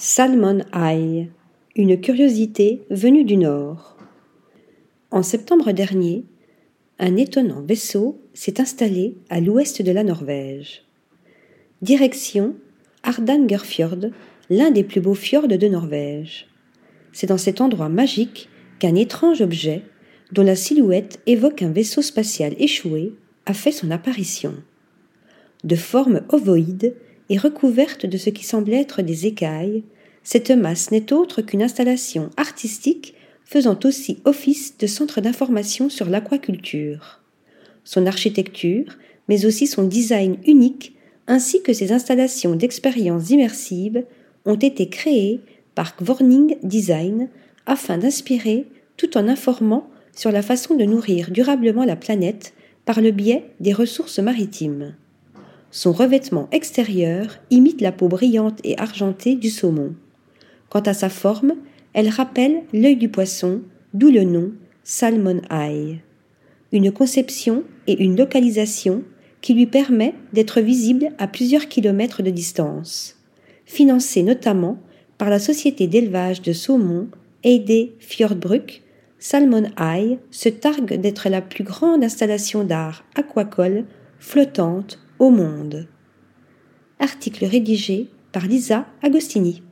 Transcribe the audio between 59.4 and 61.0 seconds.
saumon. Quant à